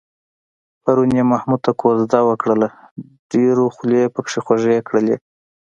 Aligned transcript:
پرون 0.83 1.09
یې 1.17 1.23
محمود 1.31 1.59
ته 1.65 1.71
کوزده 1.81 2.19
وکړله، 2.29 2.69
ډېرو 3.33 3.63
خولې 3.75 4.03
پکې 4.13 4.37
خوږې 4.45 4.77
کړلې. 4.87 5.15